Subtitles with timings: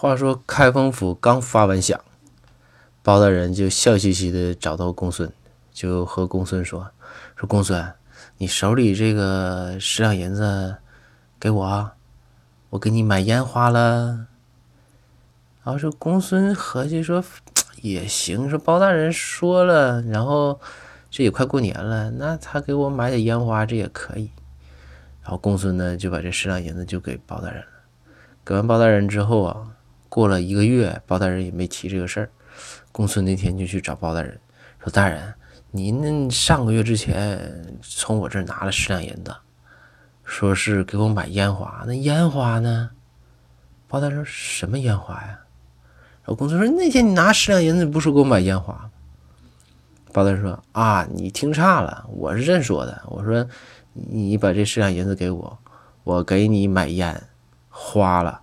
[0.00, 1.98] 话说开封府刚发完饷，
[3.02, 5.28] 包大人就笑嘻嘻的找到公孙，
[5.72, 6.88] 就和公孙说
[7.34, 7.84] ：“说公孙，
[8.36, 10.76] 你手里这个十两银子
[11.40, 11.90] 给我，
[12.70, 14.28] 我给你买烟花了。”
[15.64, 17.24] 然后说公孙合计说
[17.82, 20.60] ：“也行，说包大人说了，然后
[21.10, 24.30] 这也快过年了，那他给我买点烟花，这也可以。”
[25.22, 27.68] 然后公孙呢就把这十两银子就给包大人了。
[28.44, 29.74] 给完包大人之后啊，
[30.08, 32.30] 过了一个月，包大人也没提这个事儿。
[32.92, 34.38] 公孙那天就去找包大人，
[34.82, 35.34] 说：“大人，
[35.70, 39.34] 您上个月之前从我这儿拿了十两银子，
[40.24, 42.90] 说是给我买烟花，那烟花呢？”
[43.86, 45.38] 包大人说：“什么烟花呀？”
[46.24, 48.90] 然后公孙说：“那天你拿十两银子，不是给我买烟花吗？”
[50.12, 53.02] 包大人说：“啊，你听差了，我是这说的。
[53.06, 53.46] 我说。”
[54.00, 55.58] 你把这十两银子给我，
[56.04, 57.20] 我给你买烟
[57.68, 58.40] 花了。